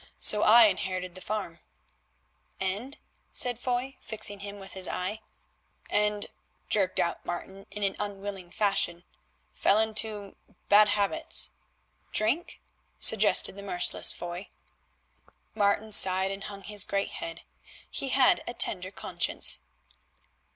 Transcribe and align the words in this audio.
So 0.19 0.41
I 0.41 0.63
inherited 0.65 1.13
the 1.13 1.21
farm——" 1.21 1.59
"And—" 2.59 2.97
said 3.33 3.59
Foy, 3.59 3.97
fixing 4.01 4.39
him 4.39 4.57
with 4.57 4.71
his 4.71 4.87
eye. 4.87 5.21
"And," 5.91 6.25
jerked 6.69 6.99
out 6.99 7.23
Martin 7.23 7.67
in 7.69 7.83
an 7.83 7.95
unwilling 7.99 8.49
fashion, 8.49 9.03
"fell 9.53 9.77
into 9.77 10.37
bad 10.69 10.87
habits." 10.87 11.51
"Drink?" 12.11 12.59
suggested 12.99 13.55
the 13.55 13.61
merciless 13.61 14.11
Foy. 14.11 14.49
Martin 15.53 15.91
sighed 15.91 16.31
and 16.31 16.45
hung 16.45 16.63
his 16.63 16.83
great 16.83 17.11
head. 17.11 17.43
He 17.87 18.09
had 18.09 18.41
a 18.47 18.55
tender 18.55 18.89
conscience. 18.89 19.59